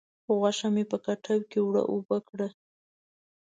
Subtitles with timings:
[0.39, 2.47] غوښه مې په کټو کې اوړه و اوبه کړه.